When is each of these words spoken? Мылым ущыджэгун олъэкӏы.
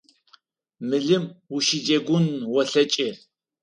Мылым 0.87 1.25
ущыджэгун 1.55 2.25
олъэкӏы. 2.57 3.09